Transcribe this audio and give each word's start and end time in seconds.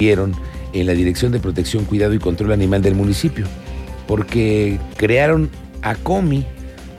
en 0.00 0.86
la 0.86 0.92
Dirección 0.92 1.30
de 1.30 1.40
Protección, 1.40 1.84
Cuidado 1.84 2.14
y 2.14 2.18
Control 2.18 2.52
Animal 2.52 2.80
del 2.80 2.94
municipio, 2.94 3.46
porque 4.06 4.78
crearon 4.96 5.50
a 5.82 5.94
Comi, 5.94 6.46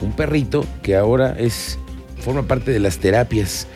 un 0.01 0.15
perrito 0.15 0.65
que 0.83 0.95
ahora 0.95 1.35
es 1.37 1.79
forma 2.19 2.43
parte 2.43 2.71
de 2.71 2.79
las 2.79 2.99
terapias 2.99 3.67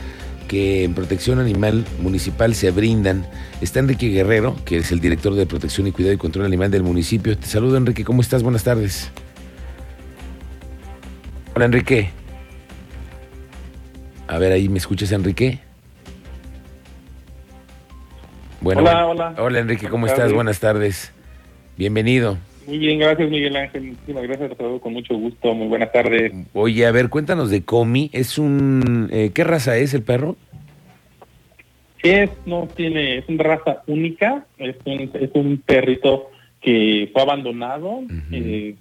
que 0.48 0.84
en 0.84 0.94
Protección 0.94 1.40
Animal 1.40 1.86
Municipal 2.02 2.54
se 2.54 2.70
brindan. 2.70 3.26
Está 3.62 3.80
Enrique 3.80 4.10
Guerrero, 4.10 4.56
que 4.64 4.78
es 4.78 4.92
el 4.92 5.00
director 5.00 5.34
de 5.34 5.48
Protección 5.48 5.88
y 5.88 5.92
Cuidado 5.92 6.14
y 6.14 6.18
Control 6.18 6.46
Animal 6.46 6.70
del 6.70 6.84
municipio. 6.84 7.36
Te 7.36 7.48
saludo, 7.48 7.78
Enrique. 7.78 8.04
¿Cómo 8.04 8.22
estás? 8.22 8.44
Buenas 8.44 8.64
tardes. 8.64 9.10
Hola, 11.56 11.66
Enrique. 11.66 12.12
A 14.28 14.38
ver, 14.38 14.52
ahí 14.52 14.70
me 14.70 14.78
escuchas, 14.78 15.12
Enrique. 15.12 15.62
Bueno, 18.66 18.82
hola, 18.82 19.06
hola. 19.06 19.36
Hola, 19.38 19.60
Enrique. 19.60 19.88
¿Cómo 19.90 20.08
estás? 20.08 20.34
Buenas 20.34 20.60
tardes. 20.60 21.14
Bienvenido. 21.78 22.40
Muy 22.66 22.80
bien, 22.80 22.98
gracias 22.98 23.30
Miguel 23.30 23.56
Ángel. 23.56 23.84
Muchísimas 23.84 24.24
gracias, 24.24 24.58
todo 24.58 24.82
con 24.82 24.94
mucho 24.94 25.14
gusto. 25.16 25.54
Muy 25.54 25.68
buenas 25.68 25.92
tardes. 25.92 26.34
Oye, 26.52 26.84
a 26.88 26.92
ver, 26.92 27.10
cuéntanos 27.10 27.52
de 27.52 27.64
Comi. 27.64 28.10
Es 28.12 28.40
un, 28.40 29.08
eh, 29.12 29.30
¿qué 29.36 29.44
raza 29.44 29.78
es 29.78 29.94
el 29.94 30.02
perro? 30.02 30.36
Es, 32.02 32.32
no 32.48 32.68
tiene, 32.76 33.20
es 33.20 33.30
una 33.30 33.44
raza 33.44 33.84
única. 33.86 34.48
Es 34.58 34.78
un, 34.84 35.12
es 35.14 35.30
un 35.36 35.62
perrito 35.64 36.32
que 36.60 37.12
fue 37.14 37.22
abandonado. 37.22 38.02
eh, 38.32 38.74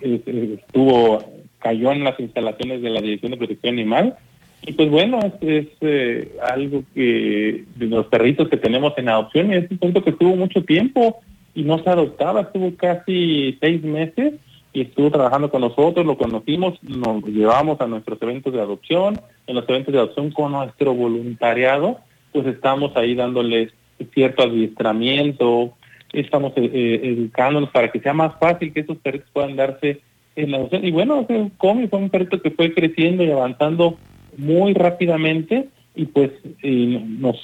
estuvo, 0.00 1.24
cayó 1.58 1.90
en 1.90 2.04
las 2.04 2.20
instalaciones 2.20 2.82
de 2.82 2.90
la 2.90 3.00
Dirección 3.00 3.32
de 3.32 3.38
Protección 3.38 3.74
Animal. 3.74 4.16
Y 4.64 4.72
pues 4.74 4.90
bueno, 4.90 5.18
es, 5.40 5.66
eh, 5.80 6.36
algo 6.40 6.84
que 6.94 7.64
de 7.74 7.86
los 7.86 8.06
perritos 8.06 8.48
que 8.48 8.56
tenemos 8.56 8.92
en 8.96 9.08
adopción 9.08 9.52
es 9.52 9.68
un 9.70 9.78
punto 9.78 10.04
que 10.04 10.10
estuvo 10.10 10.36
mucho 10.36 10.62
tiempo 10.62 11.20
y 11.54 11.62
no 11.62 11.82
se 11.82 11.90
adoptaba, 11.90 12.42
estuvo 12.42 12.74
casi 12.76 13.58
seis 13.60 13.82
meses 13.82 14.34
y 14.72 14.82
estuvo 14.82 15.10
trabajando 15.10 15.50
con 15.50 15.62
nosotros, 15.62 16.06
lo 16.06 16.16
conocimos, 16.16 16.82
nos 16.82 17.24
llevamos 17.24 17.80
a 17.80 17.86
nuestros 17.86 18.22
eventos 18.22 18.52
de 18.52 18.60
adopción, 18.60 19.20
en 19.46 19.56
los 19.56 19.68
eventos 19.68 19.92
de 19.92 19.98
adopción 19.98 20.30
con 20.30 20.52
nuestro 20.52 20.94
voluntariado, 20.94 21.98
pues 22.32 22.46
estamos 22.46 22.96
ahí 22.96 23.14
dándoles 23.14 23.72
cierto 24.14 24.44
adiestramiento, 24.44 25.74
estamos 26.12 26.52
eh, 26.56 26.70
eh, 26.72 27.00
educándonos 27.02 27.70
para 27.70 27.90
que 27.90 28.00
sea 28.00 28.14
más 28.14 28.38
fácil 28.38 28.72
que 28.72 28.80
estos 28.80 28.98
perritos 28.98 29.28
puedan 29.32 29.56
darse 29.56 30.00
en 30.36 30.50
la 30.50 30.58
adopción. 30.58 30.84
Y 30.84 30.90
bueno, 30.90 31.20
ese 31.28 31.50
Comi 31.58 31.88
fue 31.88 31.98
un 31.98 32.10
perrito 32.10 32.40
que 32.40 32.50
fue 32.50 32.72
creciendo 32.72 33.24
y 33.24 33.30
avanzando 33.30 33.98
muy 34.36 34.74
rápidamente 34.74 35.68
y 35.94 36.06
pues 36.06 36.30
eh, 36.62 37.02
nos 37.18 37.36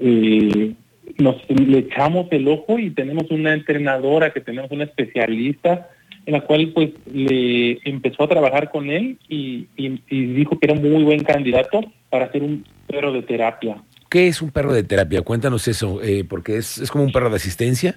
eh, 0.00 0.74
nos 1.18 1.36
le 1.48 1.78
echamos 1.78 2.28
el 2.30 2.48
ojo 2.48 2.78
y 2.78 2.90
tenemos 2.90 3.30
una 3.30 3.52
entrenadora 3.52 4.32
que 4.32 4.40
tenemos 4.40 4.70
una 4.70 4.84
especialista 4.84 5.88
en 6.26 6.34
la 6.34 6.40
cual 6.42 6.70
pues 6.74 6.90
le 7.12 7.78
empezó 7.84 8.24
a 8.24 8.28
trabajar 8.28 8.70
con 8.70 8.90
él 8.90 9.18
y, 9.28 9.66
y, 9.76 10.00
y 10.08 10.26
dijo 10.26 10.58
que 10.58 10.66
era 10.66 10.74
un 10.74 10.90
muy 10.90 11.02
buen 11.02 11.24
candidato 11.24 11.80
para 12.08 12.30
ser 12.30 12.42
un 12.42 12.64
perro 12.86 13.12
de 13.12 13.22
terapia. 13.22 13.82
¿Qué 14.08 14.28
es 14.28 14.42
un 14.42 14.50
perro 14.50 14.72
de 14.72 14.82
terapia? 14.82 15.22
Cuéntanos 15.22 15.66
eso, 15.68 16.02
eh, 16.02 16.24
porque 16.28 16.56
es, 16.56 16.78
es 16.78 16.90
como 16.90 17.04
un 17.04 17.12
perro 17.12 17.30
de 17.30 17.36
asistencia. 17.36 17.94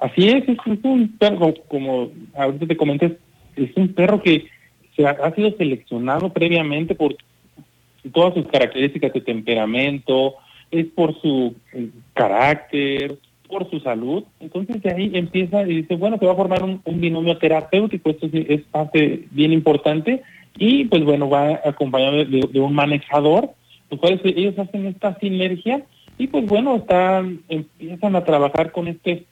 Así 0.00 0.28
es, 0.28 0.48
es, 0.48 0.58
es 0.66 0.84
un 0.84 1.16
perro, 1.18 1.54
como 1.68 2.10
ahorita 2.34 2.66
te 2.66 2.76
comenté, 2.76 3.16
es 3.56 3.76
un 3.76 3.92
perro 3.94 4.22
que 4.22 4.46
se 4.96 5.06
ha, 5.06 5.34
sido 5.34 5.52
seleccionado 5.56 6.32
previamente 6.32 6.94
por 6.94 7.16
todas 8.12 8.34
sus 8.34 8.46
características 8.46 9.12
de 9.12 9.20
temperamento, 9.20 10.34
es 10.70 10.86
por 10.86 11.20
su 11.20 11.54
eh, 11.72 11.90
carácter, 12.14 13.18
por 13.48 13.68
su 13.70 13.80
salud. 13.80 14.24
Entonces 14.40 14.82
de 14.82 14.92
ahí 14.92 15.10
empieza 15.14 15.62
y 15.62 15.82
dice, 15.82 15.96
bueno, 15.96 16.16
se 16.18 16.26
va 16.26 16.32
a 16.32 16.36
formar 16.36 16.62
un, 16.62 16.80
binomio 17.00 17.36
terapéutico, 17.38 18.10
esto 18.10 18.28
sí 18.28 18.46
es 18.48 18.62
parte 18.62 19.26
bien 19.30 19.52
importante, 19.52 20.22
y 20.58 20.84
pues 20.86 21.04
bueno, 21.04 21.28
va 21.28 21.60
acompañado 21.64 22.24
de, 22.24 22.48
de 22.50 22.60
un 22.60 22.74
manejador, 22.74 23.50
los 23.90 24.00
cuales 24.00 24.20
ellos 24.24 24.58
hacen 24.58 24.86
esta 24.86 25.18
sinergia 25.18 25.84
y 26.18 26.28
pues 26.28 26.46
bueno, 26.46 26.76
están, 26.76 27.42
empiezan 27.48 28.16
a 28.16 28.24
trabajar 28.24 28.72
con 28.72 28.88
este 28.88 29.26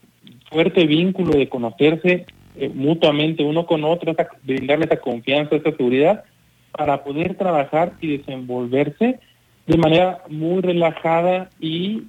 fuerte 0.51 0.87
vínculo 0.87 1.33
de 1.33 1.49
conocerse 1.49 2.27
eh, 2.57 2.71
mutuamente 2.73 3.43
uno 3.43 3.67
con 3.67 3.85
otro, 3.85 4.13
esa, 4.13 4.29
brindarle 4.43 4.85
esa 4.85 5.01
confianza, 5.01 5.57
esa 5.57 5.73
seguridad, 5.73 6.25
para 6.73 7.05
poder 7.05 7.35
trabajar 7.37 7.93
y 8.01 8.19
desenvolverse 8.19 9.19
de 9.67 9.77
manera 9.79 10.23
muy 10.29 10.61
relajada 10.61 11.49
y, 11.59 12.03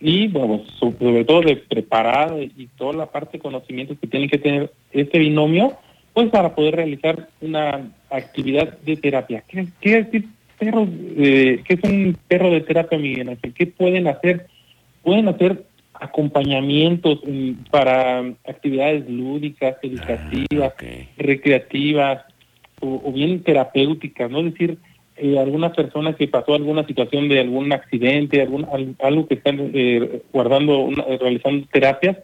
y 0.00 0.28
bueno, 0.28 0.62
sobre 0.78 1.24
todo 1.24 1.42
de 1.42 1.56
preparado 1.56 2.42
y 2.42 2.68
toda 2.76 2.92
la 2.92 3.06
parte 3.06 3.38
de 3.38 3.42
conocimientos 3.42 3.98
que 3.98 4.06
tiene 4.06 4.28
que 4.28 4.38
tener 4.38 4.72
este 4.92 5.18
binomio, 5.18 5.76
pues 6.12 6.28
para 6.30 6.54
poder 6.54 6.76
realizar 6.76 7.28
una 7.40 7.90
actividad 8.10 8.78
de 8.80 8.96
terapia. 8.96 9.44
¿Qué, 9.48 9.68
qué 9.80 9.98
es 9.98 10.24
perro, 10.58 10.86
eh, 11.16 11.62
qué 11.64 11.74
es 11.74 11.82
un 11.84 12.16
perro 12.28 12.50
de 12.50 12.60
terapia, 12.60 12.98
Miguel? 12.98 13.38
¿Qué 13.54 13.66
pueden 13.66 14.08
hacer? 14.08 14.46
Pueden 15.02 15.28
hacer 15.28 15.64
acompañamientos 16.00 17.20
para 17.70 18.20
actividades 18.46 19.08
lúdicas, 19.08 19.76
educativas, 19.82 20.46
Ah, 20.62 20.66
ok. 20.74 20.82
recreativas 21.18 22.22
o, 22.80 23.02
o 23.04 23.12
bien 23.12 23.42
terapéuticas, 23.42 24.30
¿no? 24.30 24.40
Es 24.40 24.52
decir, 24.52 24.78
eh, 25.16 25.38
alguna 25.38 25.72
persona 25.72 26.14
que 26.14 26.28
pasó 26.28 26.54
alguna 26.54 26.86
situación 26.86 27.28
de 27.28 27.40
algún 27.40 27.72
accidente, 27.72 28.40
algún, 28.40 28.64
al- 28.72 28.96
algo 29.00 29.26
que 29.28 29.34
están 29.34 29.70
eh, 29.74 30.22
guardando, 30.32 30.78
una- 30.80 31.04
realizando 31.20 31.66
terapias, 31.70 32.16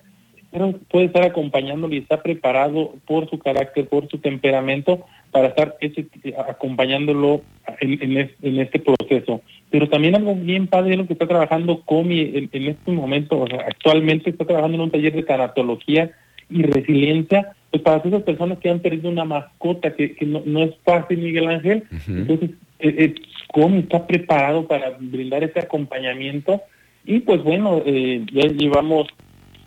puede 0.91 1.07
estar 1.07 1.23
acompañándolo 1.25 1.95
y 1.95 1.99
está 1.99 2.23
preparado 2.23 2.95
por 3.07 3.29
su 3.31 3.39
carácter, 3.39 3.87
por 3.89 4.09
su 4.09 4.19
temperamento, 4.19 5.05
para 5.31 5.49
estar 5.49 5.77
ese, 5.81 6.07
acompañándolo 6.49 7.43
en, 7.81 8.03
en, 8.03 8.17
es- 8.19 8.31
en 8.43 8.61
este 8.61 8.79
proceso. 8.81 9.43
Pero 9.71 9.89
también 9.89 10.15
algo 10.15 10.35
bien 10.35 10.67
padre 10.67 10.93
es 10.93 10.99
lo 10.99 11.07
que 11.07 11.13
está 11.15 11.27
trabajando 11.27 11.83
Comi 11.85 12.21
en, 12.21 12.49
en 12.53 12.67
este 12.69 12.91
momento, 12.93 13.41
o 13.41 13.47
sea, 13.47 13.61
actualmente 13.67 14.31
está 14.31 14.45
trabajando 14.45 14.77
en 14.77 14.83
un 14.83 14.91
taller 14.91 15.13
de 15.13 15.23
tanatología 15.25 16.11
y 16.49 16.63
resiliencia, 16.63 17.53
pues 17.71 17.83
para 17.83 17.99
esas 17.99 18.23
personas 18.23 18.59
que 18.59 18.71
han 18.71 18.79
perdido 18.81 19.11
una 19.11 19.25
mascota, 19.25 19.95
que, 19.95 20.15
que 20.15 20.25
no, 20.25 20.43
no 20.47 20.63
es 20.63 20.71
fácil, 20.85 21.19
Miguel 21.19 21.49
Ángel, 21.49 21.83
entonces, 22.07 22.51
eh, 22.79 22.95
eh, 22.99 23.15
¿cómo 23.53 23.77
está 23.79 24.07
preparado 24.07 24.67
para 24.67 24.97
brindar 24.99 25.43
ese 25.43 25.59
acompañamiento? 25.61 26.63
Y 27.05 27.21
pues 27.21 27.43
bueno, 27.43 27.83
eh, 27.85 28.25
ya 28.33 28.49
llevamos 28.49 29.09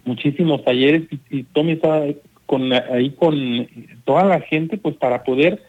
muchísimos 0.06 0.64
talleres 0.64 1.04
y, 1.12 1.40
y 1.40 1.44
Tommy 1.44 1.74
está 1.74 2.04
con, 2.46 2.74
ahí 2.74 3.12
con 3.12 3.68
toda 4.06 4.26
la 4.26 4.42
gente 4.42 4.78
pues 4.78 4.96
para 4.96 5.24
poder 5.24 5.62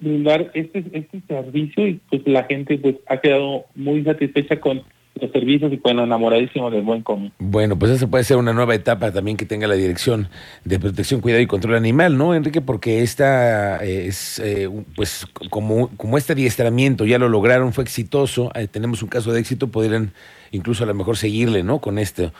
brindar 0.00 0.50
este, 0.54 0.84
este 0.92 1.22
servicio 1.28 1.86
y 1.86 2.00
pues 2.10 2.22
la 2.26 2.44
gente 2.44 2.76
pues 2.78 2.96
ha 3.06 3.18
quedado 3.18 3.64
muy 3.74 4.02
satisfecha 4.04 4.60
con 4.60 4.82
los 5.20 5.30
servicios 5.30 5.72
y 5.72 5.78
con 5.78 5.98
enamoradísimo 5.98 6.70
del 6.70 6.82
buen 6.82 7.02
común. 7.02 7.32
Bueno, 7.38 7.78
pues 7.78 7.92
eso 7.92 8.10
puede 8.10 8.24
ser 8.24 8.36
una 8.36 8.52
nueva 8.52 8.74
etapa 8.74 9.12
también 9.12 9.36
que 9.36 9.46
tenga 9.46 9.68
la 9.68 9.76
Dirección 9.76 10.28
de 10.64 10.80
Protección, 10.80 11.20
Cuidado 11.20 11.40
y 11.40 11.46
Control 11.46 11.76
Animal, 11.76 12.18
¿no, 12.18 12.34
Enrique? 12.34 12.60
Porque 12.60 13.02
esta 13.02 13.84
eh, 13.84 14.08
es, 14.08 14.40
eh, 14.40 14.68
pues, 14.96 15.26
como, 15.50 15.88
como 15.96 16.18
este 16.18 16.32
adiestramiento 16.32 17.04
ya 17.04 17.18
lo 17.18 17.28
lograron, 17.28 17.72
fue 17.72 17.84
exitoso, 17.84 18.50
eh, 18.56 18.66
tenemos 18.66 19.02
un 19.02 19.08
caso 19.08 19.32
de 19.32 19.40
éxito, 19.40 19.68
podrían 19.68 20.12
incluso 20.50 20.82
a 20.82 20.86
lo 20.88 20.94
mejor 20.94 21.16
seguirle, 21.16 21.62
¿no? 21.62 21.78
Con 21.78 21.98
esto. 21.98 22.32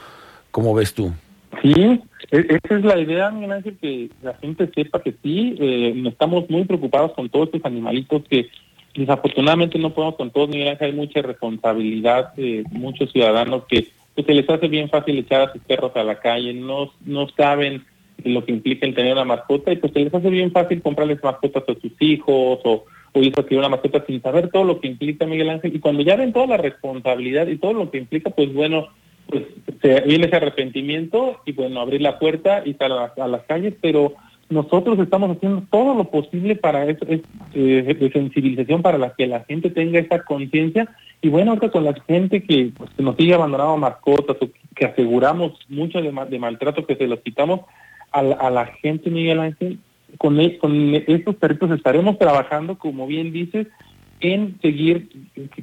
¿Cómo 0.51 0.75
ves 0.75 0.95
tú? 0.95 1.13
Sí, 1.65 1.99
e- 2.31 2.59
esa 2.63 2.77
es 2.77 2.85
la 2.85 2.99
idea, 3.01 3.31
Miguel 3.31 3.53
Ángel, 3.53 3.79
que 3.81 4.11
la 4.23 4.35
gente 4.35 4.71
sepa 4.75 5.03
que 5.03 5.15
sí, 5.23 5.57
eh, 5.59 5.95
estamos 6.07 6.51
muy 6.51 6.65
preocupados 6.65 7.13
con 7.13 7.31
todos 7.31 7.47
estos 7.47 7.65
animalitos 7.65 8.23
que 8.29 8.51
desafortunadamente 8.95 9.79
no 9.79 9.95
podemos 9.95 10.17
con 10.17 10.31
todos, 10.31 10.51
Miguel 10.51 10.69
Ángel, 10.69 10.91
hay 10.91 10.93
mucha 10.93 11.23
responsabilidad 11.23 12.35
de 12.35 12.65
muchos 12.71 13.11
ciudadanos 13.11 13.65
que 13.67 13.89
pues, 14.15 14.27
se 14.27 14.35
les 14.35 14.49
hace 14.51 14.69
bien 14.69 14.91
fácil 14.91 15.17
echar 15.17 15.41
a 15.41 15.53
sus 15.55 15.63
perros 15.63 15.93
a 15.95 16.05
la 16.05 16.21
calle, 16.21 16.53
no, 16.53 16.93
no 17.07 17.29
saben 17.31 17.83
lo 18.23 18.45
que 18.45 18.53
implica 18.53 18.87
el 18.87 18.95
tener 18.95 19.15
una 19.15 19.25
mascota 19.25 19.73
y 19.73 19.77
pues 19.77 19.95
se 19.95 20.01
les 20.01 20.15
hace 20.15 20.29
bien 20.29 20.53
fácil 20.53 20.83
comprarles 20.83 21.25
mascotas 21.25 21.65
a 21.67 21.81
sus 21.81 21.93
hijos 21.99 22.61
o, 22.63 22.85
o 23.13 23.21
irse 23.23 23.41
a 23.41 23.59
una 23.59 23.71
mascota 23.71 24.05
sin 24.07 24.21
saber 24.21 24.51
todo 24.51 24.65
lo 24.65 24.81
que 24.81 24.89
implica 24.89 25.25
Miguel 25.25 25.49
Ángel 25.49 25.75
y 25.75 25.81
cuando 25.81 26.03
ya 26.03 26.17
ven 26.17 26.35
toda 26.35 26.47
la 26.47 26.57
responsabilidad 26.59 27.47
y 27.47 27.57
todo 27.57 27.73
lo 27.73 27.91
que 27.91 27.99
implica, 27.99 28.29
pues 28.29 28.53
bueno, 28.53 28.89
pues 29.29 29.45
se 29.81 30.01
viene 30.03 30.27
ese 30.27 30.37
arrepentimiento 30.37 31.41
y 31.47 31.53
bueno, 31.53 31.81
abrir 31.81 32.01
la 32.03 32.19
puerta 32.19 32.63
y 32.65 32.77
a, 32.79 33.13
a 33.23 33.29
las 33.29 33.43
calles, 33.43 33.75
pero 33.81 34.15
nosotros 34.51 34.99
estamos 34.99 35.37
haciendo 35.37 35.63
todo 35.71 35.95
lo 35.95 36.05
posible 36.11 36.55
para 36.57 36.87
eso, 36.87 37.05
es, 37.09 37.21
eh, 37.55 37.97
de 37.99 38.13
sensibilización 38.13 38.83
para 38.83 38.99
la 38.99 39.15
que 39.15 39.27
la 39.27 39.41
gente 39.45 39.71
tenga 39.71 39.99
esa 39.99 40.23
conciencia. 40.23 40.89
Y 41.23 41.29
bueno, 41.29 41.53
ahorita 41.53 41.71
con 41.71 41.85
la 41.85 41.95
gente 42.07 42.43
que, 42.43 42.71
pues, 42.77 42.91
nos 42.99 43.17
sigue 43.17 43.35
abandonando 43.35 43.77
mascotas 43.79 44.37
o 44.41 44.51
que 44.75 44.85
aseguramos 44.85 45.59
mucho 45.69 46.03
de, 46.03 46.13
de 46.29 46.39
maltrato 46.39 46.87
que 46.87 46.97
se 46.97 47.07
los 47.07 47.21
quitamos 47.21 47.61
a 48.13 48.21
a 48.21 48.51
la 48.51 48.67
gente, 48.67 49.11
Miguel 49.11 49.41
Ángel, 49.41 49.79
con, 50.19 50.39
e- 50.39 50.59
con 50.59 50.95
estos 50.95 51.35
perritos 51.37 51.71
estaremos 51.71 52.19
trabajando, 52.19 52.79
como 52.79 53.07
bien 53.07 53.33
dices, 53.33 53.67
en 54.21 54.59
seguir 54.61 55.09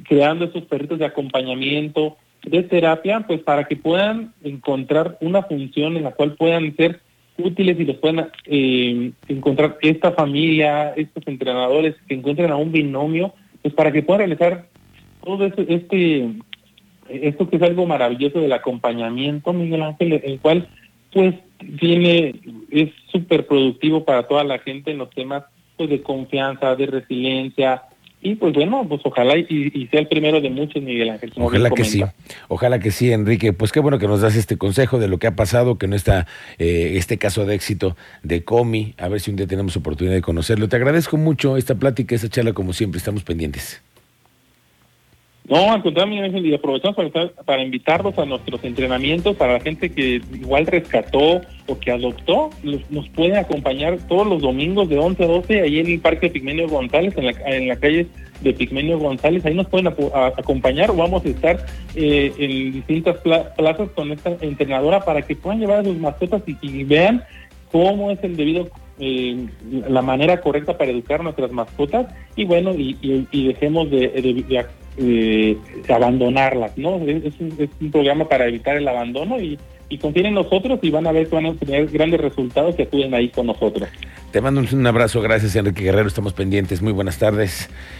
creando 0.08 0.44
esos 0.44 0.64
perritos 0.64 0.98
de 0.98 1.06
acompañamiento, 1.06 2.16
de 2.44 2.62
terapia, 2.64 3.20
pues 3.26 3.40
para 3.40 3.64
que 3.64 3.76
puedan 3.76 4.32
encontrar 4.42 5.16
una 5.20 5.42
función 5.42 5.96
en 5.96 6.04
la 6.04 6.12
cual 6.12 6.34
puedan 6.34 6.74
ser 6.76 7.00
útiles 7.38 7.78
y 7.78 7.84
los 7.84 7.96
puedan 7.96 8.28
eh, 8.46 9.12
encontrar 9.28 9.78
esta 9.80 10.12
familia, 10.12 10.90
estos 10.96 11.26
entrenadores 11.26 11.94
que 12.06 12.14
encuentren 12.14 12.50
a 12.50 12.56
un 12.56 12.72
binomio, 12.72 13.32
pues 13.62 13.74
para 13.74 13.92
que 13.92 14.02
puedan 14.02 14.20
realizar 14.20 14.66
todo 15.24 15.46
este, 15.46 15.72
este 15.72 16.30
esto 17.08 17.48
que 17.48 17.56
es 17.56 17.62
algo 17.62 17.86
maravilloso 17.86 18.40
del 18.40 18.52
acompañamiento, 18.52 19.52
Miguel 19.52 19.82
Ángel, 19.82 20.20
el 20.24 20.40
cual 20.40 20.68
pues 21.12 21.34
tiene, 21.78 22.34
es 22.70 22.90
súper 23.10 23.46
productivo 23.46 24.04
para 24.04 24.26
toda 24.26 24.44
la 24.44 24.58
gente 24.58 24.90
en 24.90 24.98
los 24.98 25.10
temas 25.10 25.44
pues 25.76 25.90
de 25.90 26.02
confianza, 26.02 26.74
de 26.74 26.86
resiliencia, 26.86 27.82
y 28.22 28.36
pues 28.36 28.54
bueno, 28.54 28.86
pues 28.88 29.00
ojalá 29.04 29.36
y, 29.36 29.88
sea 29.90 30.00
el 30.00 30.08
primero 30.08 30.40
de 30.40 30.48
muchos, 30.48 30.82
Miguel 30.82 31.10
Ángel. 31.10 31.32
Ojalá 31.36 31.70
que 31.70 31.84
sí, 31.84 32.02
ojalá 32.48 32.78
que 32.78 32.90
sí, 32.92 33.10
Enrique. 33.10 33.52
Pues 33.52 33.72
qué 33.72 33.80
bueno 33.80 33.98
que 33.98 34.06
nos 34.06 34.20
das 34.20 34.36
este 34.36 34.56
consejo 34.56 34.98
de 34.98 35.08
lo 35.08 35.18
que 35.18 35.26
ha 35.26 35.34
pasado, 35.34 35.76
que 35.76 35.88
no 35.88 35.96
está 35.96 36.26
eh, 36.58 36.92
este 36.96 37.18
caso 37.18 37.44
de 37.46 37.56
éxito 37.56 37.96
de 38.22 38.44
Comi. 38.44 38.94
A 38.98 39.08
ver 39.08 39.20
si 39.20 39.30
un 39.30 39.36
día 39.36 39.46
tenemos 39.46 39.76
oportunidad 39.76 40.14
de 40.14 40.22
conocerlo. 40.22 40.68
Te 40.68 40.76
agradezco 40.76 41.16
mucho 41.16 41.56
esta 41.56 41.74
plática, 41.74 42.14
esta 42.14 42.28
charla, 42.28 42.52
como 42.52 42.72
siempre, 42.72 42.98
estamos 42.98 43.24
pendientes. 43.24 43.82
No, 45.48 45.72
al 45.72 45.82
contrario, 45.82 46.24
y 46.38 46.54
aprovechamos 46.54 46.96
para, 46.96 47.28
para 47.44 47.62
invitarlos 47.62 48.16
a 48.16 48.24
nuestros 48.24 48.62
entrenamientos, 48.62 49.36
para 49.36 49.54
la 49.54 49.60
gente 49.60 49.90
que 49.90 50.20
igual 50.32 50.66
rescató 50.66 51.40
o 51.66 51.78
que 51.78 51.90
adoptó, 51.90 52.50
nos 52.90 53.08
puede 53.08 53.36
acompañar 53.36 53.98
todos 54.06 54.26
los 54.26 54.40
domingos 54.40 54.88
de 54.88 54.98
11 54.98 55.24
a 55.24 55.26
12 55.26 55.62
ahí 55.62 55.80
en 55.80 55.86
el 55.88 56.00
Parque 56.00 56.30
Pigmenio 56.30 56.68
González, 56.68 57.14
en 57.16 57.26
la, 57.26 57.32
en 57.44 57.68
la 57.68 57.76
calle 57.76 58.06
de 58.42 58.52
Pigmenio 58.52 58.98
González, 58.98 59.44
ahí 59.44 59.54
nos 59.54 59.66
pueden 59.68 59.88
acompañar 59.88 60.90
o 60.90 60.94
vamos 60.94 61.24
a 61.24 61.28
estar 61.28 61.64
eh, 61.94 62.32
en 62.38 62.72
distintas 62.72 63.16
plazas 63.18 63.90
con 63.94 64.12
esta 64.12 64.36
entrenadora 64.40 65.00
para 65.00 65.22
que 65.22 65.36
puedan 65.36 65.60
llevar 65.60 65.80
a 65.80 65.84
sus 65.84 65.96
mascotas 65.96 66.42
y, 66.46 66.84
vean 66.84 67.22
cómo 67.70 68.10
es 68.10 68.22
el 68.22 68.36
debido 68.36 68.68
eh, 68.98 69.46
la 69.88 70.02
manera 70.02 70.40
correcta 70.40 70.76
para 70.76 70.90
educar 70.90 71.22
nuestras 71.22 71.50
mascotas 71.52 72.06
y 72.36 72.44
bueno 72.44 72.72
y, 72.76 73.26
dejemos 73.32 73.90
de, 73.90 74.66
eh, 74.96 75.56
abandonarlas, 75.88 76.76
¿no? 76.76 76.96
Es, 77.06 77.34
un, 77.40 77.90
programa 77.90 78.28
para 78.28 78.46
evitar 78.46 78.76
el 78.76 78.86
abandono 78.86 79.40
y, 79.40 79.58
y 79.88 79.98
confíen 79.98 80.26
en 80.26 80.34
nosotros 80.34 80.78
y 80.82 80.90
van 80.90 81.06
a 81.06 81.12
ver 81.12 81.28
que 81.28 81.34
van 81.34 81.46
a 81.46 81.54
tener 81.54 81.86
grandes 81.86 82.20
resultados 82.20 82.74
que 82.74 82.84
acuden 82.84 83.14
ahí 83.14 83.28
con 83.28 83.46
nosotros. 83.46 83.88
Te 84.30 84.40
mando 84.40 84.62
un 84.72 84.86
abrazo, 84.86 85.20
gracias 85.20 85.54
Enrique 85.56 85.84
Guerrero, 85.84 86.08
estamos 86.08 86.32
pendientes, 86.32 86.80
muy 86.80 86.92
buenas 86.92 87.18
tardes 87.18 87.68